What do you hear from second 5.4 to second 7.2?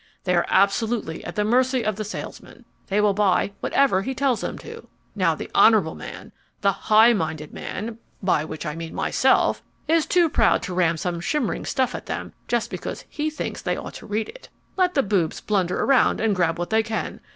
honourable man, the high